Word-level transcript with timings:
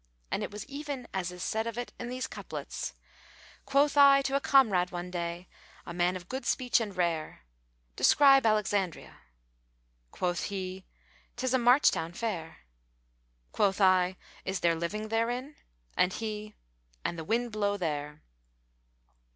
[FN#443] 0.01 0.27
And 0.31 0.43
it 0.43 0.49
was 0.51 0.65
even 0.65 1.07
as 1.13 1.31
is 1.31 1.43
said 1.43 1.67
of 1.67 1.77
it 1.77 1.93
in 1.99 2.09
these 2.09 2.25
couplets, 2.25 2.95
"Quoth 3.67 3.95
I 3.95 4.23
to 4.23 4.35
a 4.35 4.39
comrade 4.41 4.89
one 4.91 5.11
day, 5.11 5.47
* 5.67 5.85
A 5.85 5.93
man 5.93 6.15
of 6.15 6.27
good 6.27 6.43
speech 6.43 6.81
and 6.81 6.97
rare, 6.97 7.43
'Describe 7.95 8.43
Alexandria.' 8.43 9.19
* 9.69 10.09
Quoth 10.11 10.45
he, 10.45 10.87
'Tis 11.35 11.53
a 11.53 11.59
march 11.59 11.91
town 11.91 12.13
fair.' 12.13 12.61
Quoth 13.51 13.79
I, 13.79 14.17
'Is 14.43 14.61
there 14.61 14.73
living 14.73 15.09
therein?' 15.09 15.55
* 15.75 15.95
And 15.99 16.11
he, 16.13 16.55
'An 17.05 17.15
the 17.15 17.23
wind 17.23 17.51
blow 17.51 17.77
there.'" 17.77 18.23